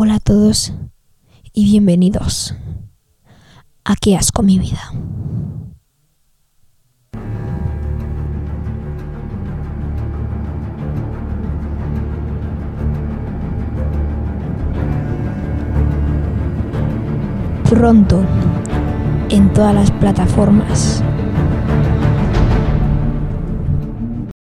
Hola 0.00 0.14
a 0.14 0.20
todos 0.20 0.72
y 1.52 1.64
bienvenidos 1.64 2.54
a 3.84 3.96
Qué 3.96 4.14
asco 4.14 4.44
mi 4.44 4.56
vida. 4.56 4.78
Pronto 17.68 18.24
en 19.30 19.52
todas 19.52 19.74
las 19.74 19.90
plataformas 19.90 21.02